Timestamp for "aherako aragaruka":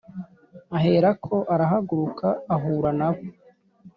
0.77-2.27